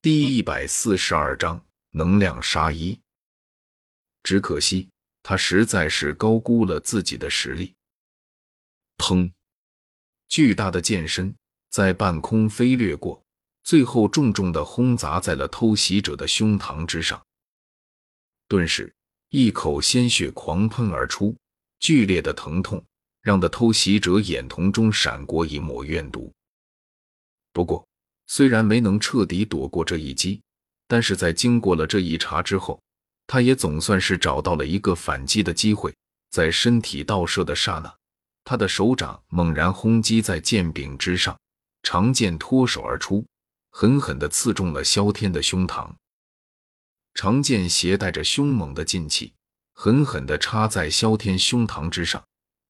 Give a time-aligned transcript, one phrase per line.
[0.00, 3.00] 第一百四十二章能量杀一。
[4.22, 4.88] 只可惜
[5.24, 7.74] 他实在是高估了自己的实力。
[8.96, 9.32] 砰！
[10.28, 11.34] 巨大的剑身
[11.68, 13.20] 在半空飞掠过，
[13.64, 17.20] 最后重重的轰砸在了偷袭者的胸膛之上。
[18.46, 18.94] 顿时，
[19.30, 21.36] 一口鲜血狂喷而出，
[21.80, 22.84] 剧烈的疼痛
[23.20, 26.32] 让的偷袭者眼瞳中闪过一抹怨毒。
[27.52, 27.87] 不过，
[28.28, 30.40] 虽然没能彻底躲过这一击，
[30.86, 32.80] 但是在经过了这一查之后，
[33.26, 35.92] 他也总算是找到了一个反击的机会。
[36.30, 37.92] 在身体倒射的刹那，
[38.44, 41.36] 他的手掌猛然轰击在剑柄之上，
[41.82, 43.24] 长剑脱手而出，
[43.70, 45.90] 狠狠地刺中了萧天的胸膛。
[47.14, 49.32] 长剑携带着凶猛的劲气，
[49.72, 52.22] 狠狠地插在萧天胸膛之上。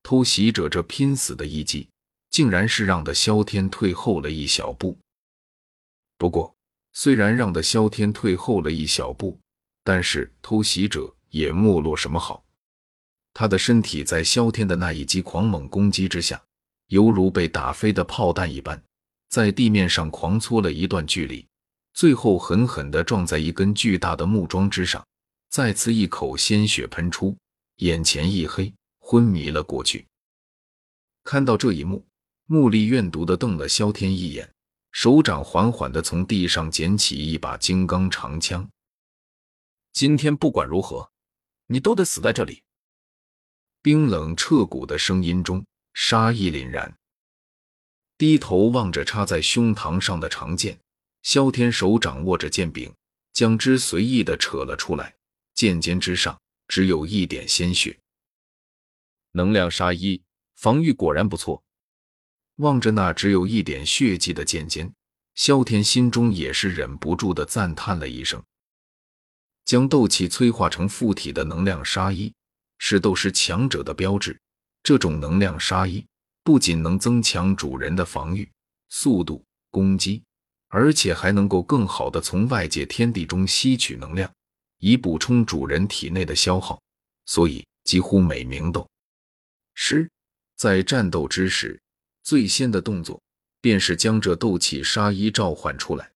[0.04, 1.88] 偷袭者这拼死的一击，
[2.30, 4.96] 竟然是让的萧天退后了一小步。
[6.18, 6.54] 不过，
[6.92, 9.38] 虽然让的萧天退后了一小步，
[9.84, 12.44] 但是偷袭者也没落什么好。
[13.32, 16.42] 他的身体在萧天的那一击狂猛攻击之下，
[16.88, 18.82] 犹如被打飞的炮弹一般，
[19.28, 21.46] 在地面上狂搓了一段距离，
[21.94, 25.06] 最后狠狠地撞在一根巨大的木桩之上，
[25.50, 27.36] 再次一口鲜血喷出，
[27.76, 30.04] 眼前一黑，昏迷了过去。
[31.22, 32.04] 看到这一幕，
[32.46, 34.50] 目力怨毒地瞪了萧天一眼。
[35.00, 38.68] 手掌缓缓地从地上捡起一把金刚长枪。
[39.92, 41.12] 今天不管如何，
[41.68, 42.64] 你都得死在这里。
[43.80, 46.98] 冰冷彻骨的声音中，杀意凛然。
[48.16, 50.76] 低头望着插在胸膛上的长剑，
[51.22, 52.92] 萧天手掌握着剑柄，
[53.32, 55.14] 将之随意地扯了出来。
[55.54, 57.96] 剑尖之上只有一点鲜血。
[59.30, 60.20] 能量杀一，
[60.56, 61.62] 防御果然不错。
[62.58, 64.92] 望着那只有一点血迹的剑尖，
[65.34, 68.42] 萧天心中也是忍不住的赞叹了一声。
[69.64, 72.32] 将斗气催化成附体的能量杀衣，
[72.78, 74.36] 是斗师强者的标志。
[74.82, 76.04] 这种能量杀衣
[76.42, 78.48] 不仅能增强主人的防御、
[78.88, 80.22] 速度、攻击，
[80.68, 84.32] 而且还能够更好的从外界天地中吸取能量，
[84.78, 86.80] 以补充主人体内的消耗。
[87.26, 88.88] 所以，几乎每名斗
[89.74, 90.10] 师
[90.56, 91.80] 在战斗之时。
[92.28, 93.22] 最先的动作
[93.58, 96.12] 便是将这斗气杀衣召唤出来。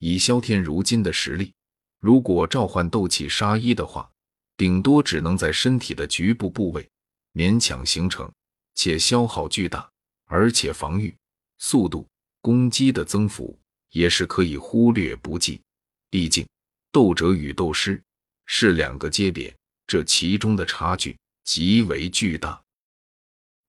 [0.00, 1.54] 以萧天如今的实力，
[1.98, 4.12] 如果召唤斗气杀衣的话，
[4.54, 6.86] 顶多只能在身体的局部部位
[7.32, 8.30] 勉强形成，
[8.74, 9.90] 且消耗巨大，
[10.26, 11.16] 而且防御、
[11.56, 12.06] 速度、
[12.42, 13.58] 攻击的增幅
[13.92, 15.58] 也是可以忽略不计。
[16.10, 16.46] 毕竟
[16.90, 17.98] 斗者与斗师
[18.44, 22.62] 是两个阶别，这其中的差距极为巨大。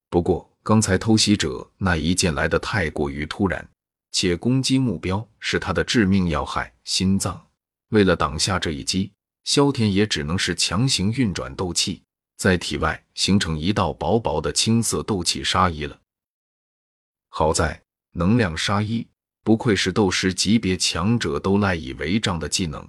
[0.10, 3.70] 不过，刚才偷袭者那一剑来的太过于突然，
[4.14, 7.46] 且攻击目标是他的致命要害心脏。
[7.90, 9.12] 为了挡下这一击，
[9.44, 12.02] 萧天也只能是强行运转斗气，
[12.38, 16.00] 在体外形成一道薄薄的青色斗气杀衣了。
[17.28, 19.06] 好在能量杀衣
[19.44, 22.88] 不愧是斗师级别强者都赖以为仗的技能，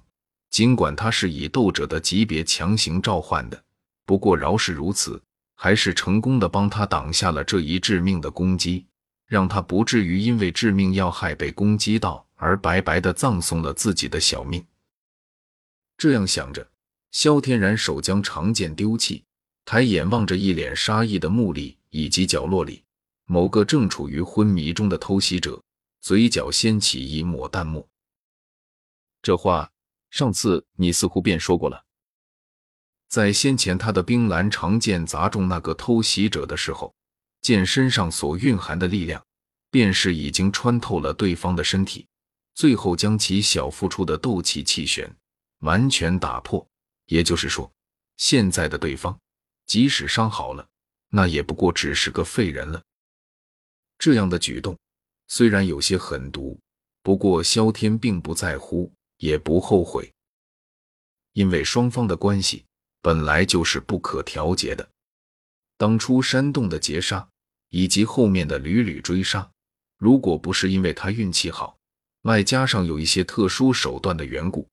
[0.49, 3.61] 尽管他是以斗者的级别强行召唤的，
[4.05, 5.21] 不过饶是如此。
[5.55, 8.85] 还是成功的帮他挡下了这一致命的攻击，
[9.25, 14.63] 让他不至于因为致命要害被攻击到而白白的葬送了自己的小命。
[15.97, 16.69] 这样想着，
[17.11, 19.23] 萧天然手将长剑丢弃，
[19.63, 22.83] 抬眼望着一脸杀意的木里以及角落里
[23.25, 25.63] 某个正处于昏迷中的偷袭者，
[26.01, 27.87] 嘴角掀起一抹淡漠。
[29.21, 29.71] 这话
[30.09, 31.84] 上次你似乎便说过了。
[33.15, 36.93] 在先前他的冰蓝长剑砸中那个偷袭者的时候，
[37.41, 39.25] 剑身上所蕴含的力量，
[39.71, 42.05] 便是已经穿透了对方的身体，
[42.55, 45.09] 最后将其小腹处的斗气气旋
[45.59, 46.67] 完全打破。
[47.05, 47.71] 也就是说，
[48.17, 49.17] 现在的对方
[49.65, 50.67] 即使伤好了，
[51.07, 52.83] 那也不过只是个废人了。
[53.97, 54.77] 这样的举动
[55.29, 56.59] 虽然有些狠毒，
[57.01, 60.11] 不过萧天并不在乎，也不后悔，
[61.31, 62.65] 因为双方的关系。
[63.05, 64.89] 本来就是不可调节的。
[65.77, 67.29] 当初山洞的劫杀，
[67.69, 69.47] 以及后面的屡屡追杀，
[69.99, 71.77] 如果不是因为他运气好，
[72.23, 74.67] 外加上有一些特殊手段的缘故，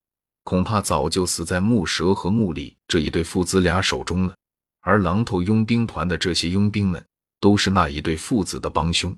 [0.45, 4.35] 恐怕早就死在木蛇和木里这一对父子俩手中了。
[4.81, 7.05] 而狼头佣兵团的这些佣兵们，
[7.39, 9.15] 都是那一对父子的帮凶。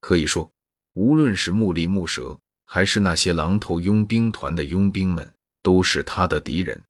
[0.00, 0.48] 可以说，
[0.92, 5.34] 无论是木力木蛇，还是那些狼头佣兵团的佣兵们，
[5.64, 6.80] 都是他的敌人。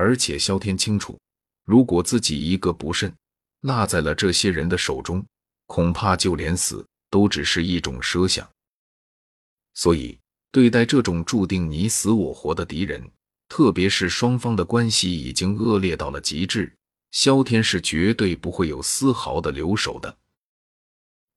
[0.00, 1.20] 而且萧天清楚，
[1.66, 3.14] 如果自己一个不慎
[3.60, 5.22] 落在了这些人的手中，
[5.66, 8.50] 恐怕就连死都只是一种奢想。
[9.74, 10.18] 所以，
[10.50, 13.10] 对待这种注定你死我活的敌人，
[13.46, 16.74] 特别是双方的关系已经恶劣到了极致，
[17.10, 20.16] 萧天是绝对不会有丝毫的留手的。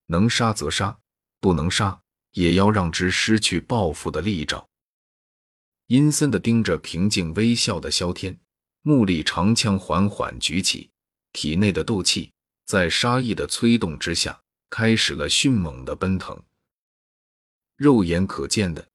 [0.06, 0.98] 能杀则杀，
[1.38, 2.00] 不能杀
[2.30, 4.66] 也要让之失去报复的利爪。
[5.88, 8.40] 阴森的盯着平静微笑的萧天，
[8.86, 10.90] 木力长枪缓缓举起，
[11.32, 12.30] 体内的斗气
[12.66, 14.38] 在杀意的催动之下，
[14.68, 16.38] 开始了迅猛的奔腾。
[17.76, 18.86] 肉眼可见的，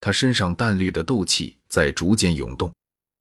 [0.00, 2.70] 他身上淡绿的斗气在逐渐涌动，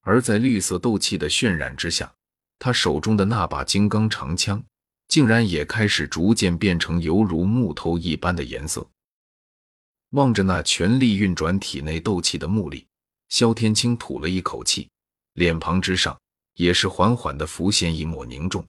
[0.02, 2.14] 而在绿色斗气的渲染之下，
[2.60, 4.64] 他手中的那把金刚长枪。
[5.08, 8.86] 竟然也开始逐渐变成犹如木头一般的颜色。
[10.10, 12.86] 望着那全力运转体内斗气的木力，
[13.30, 14.90] 萧天青吐了一口气，
[15.38, 16.19] 脸庞之上
[16.56, 18.66] 也是缓缓的浮现一抹凝重。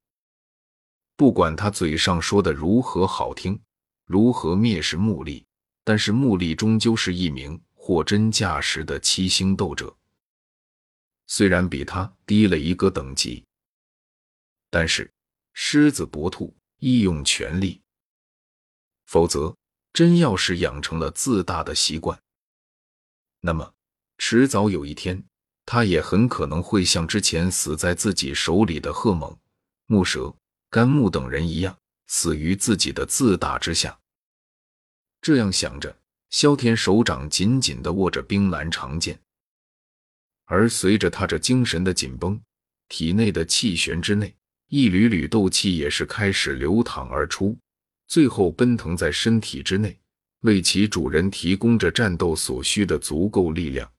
[1.17, 3.59] 不管他嘴上说的如何好听，
[4.05, 5.47] 如何蔑视穆力，
[5.82, 9.97] 但是穆力终究是一名货真价实的七星斗者。
[11.26, 13.44] 虽然比他低了一个等级，
[14.71, 15.11] 但是。
[15.61, 17.82] 狮子搏兔，亦用全力。
[19.06, 19.56] 否则，
[19.93, 22.17] 真要是养成了自大的习惯，
[23.41, 23.75] 那么
[24.19, 25.25] 迟早有一天，
[25.70, 29.37] 他也很可能会像之前死在自己手里的贺猛、
[29.85, 30.35] 木蛇、
[30.70, 31.76] 甘木等人一样，
[32.06, 33.99] 死于自己的自大之下。
[35.20, 35.94] 这样想着，
[36.31, 39.20] 萧天手掌紧紧地握着冰蓝长剑，
[40.47, 42.41] 而随着他这精神的紧绷，
[42.88, 44.35] 体内的气旋之内。
[44.69, 47.55] 一缕缕斗气也是开始流淌而出，
[48.06, 49.94] 最后奔腾在身体之内，
[50.41, 53.93] 为其主人提供着战斗所需的足够力量。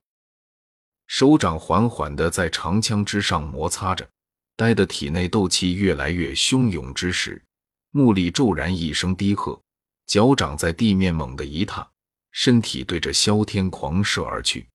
[1.09, 4.07] 手掌缓缓地在长枪之上摩擦着，
[4.55, 7.43] 待得体内斗气越来越汹涌之时，
[7.89, 9.59] 穆力骤然一声低喝，
[10.05, 11.89] 脚掌在地面猛地一踏，
[12.31, 14.69] 身体对着萧天狂射而去。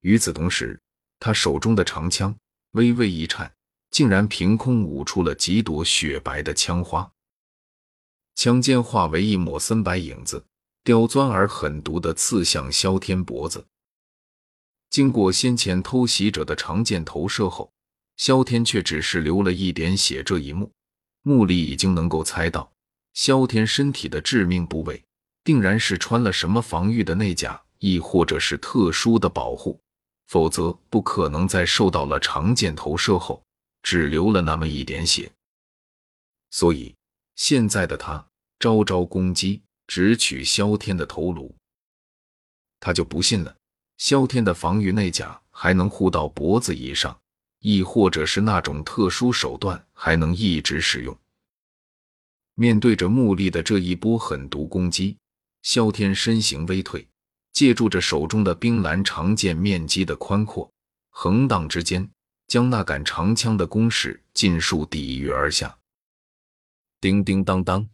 [0.00, 0.78] 与此同时，
[1.20, 2.36] 他手中的长枪
[2.72, 3.50] 微微一颤。
[3.92, 7.12] 竟然凭空舞出了几朵雪白的枪花，
[8.34, 10.46] 枪尖化为一抹森白影子，
[10.82, 13.66] 刁钻而狠毒的刺向萧天脖子。
[14.92, 17.72] 经过先前偷袭者的长剑投射后，
[18.18, 20.22] 萧天却只是流了一点血。
[20.22, 20.70] 这一幕，
[21.22, 22.70] 穆里已经能够猜到，
[23.14, 25.02] 萧天身体的致命部位
[25.42, 29.80] 定然是穿了什么防御的内甲，亦或者是特殊的保护，
[30.26, 33.42] 否则不可能在受到了长剑投射后。
[33.82, 35.32] 只流了那么一点血，
[36.50, 36.94] 所以
[37.34, 38.24] 现在的他
[38.60, 41.52] 招招攻击，直取萧天的头颅。
[42.78, 43.56] 他就不信了，
[44.02, 47.16] 萧天的防御内甲还能护到脖子以上，
[47.60, 51.16] 亦或者是那种特殊手段还能一直使用。
[52.56, 55.16] 面对着木力的这一波狠毒攻击，
[55.62, 57.06] 萧天身形微退，
[57.52, 60.68] 借助着手中的冰蓝长剑面积的宽阔，
[61.10, 62.10] 横荡之间。
[62.48, 65.78] 将那杆长枪的攻势尽数抵御而下。
[67.00, 67.88] 叮叮当当。